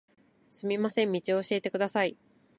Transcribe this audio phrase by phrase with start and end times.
[0.49, 2.17] すみません、道を教えてください。